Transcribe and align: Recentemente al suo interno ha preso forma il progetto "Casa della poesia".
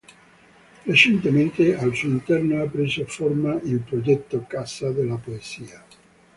Recentemente 0.85 1.75
al 1.77 1.93
suo 1.93 2.09
interno 2.09 2.59
ha 2.59 2.65
preso 2.65 3.05
forma 3.05 3.59
il 3.65 3.81
progetto 3.81 4.43
"Casa 4.47 4.91
della 4.91 5.17
poesia". 5.17 5.85